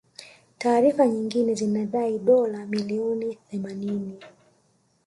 Taarifa 0.57 1.07
nyingine 1.07 1.53
zinadai 1.53 2.19
dola 2.19 2.65
milioni 2.65 3.35
themanini 3.51 4.17